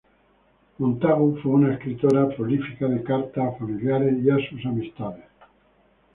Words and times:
Montagu 0.79 1.37
fue 1.43 1.51
una 1.51 1.73
escritora 1.75 2.27
prolífica 2.29 2.87
de 2.87 3.03
cartas 3.03 3.45
a 3.53 3.57
familiares 3.59 4.15
y 4.23 4.31
a 4.31 4.49
sus 4.49 4.65
amistades. 4.65 5.25